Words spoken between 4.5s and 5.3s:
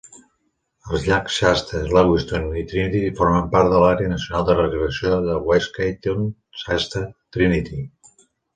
Recreació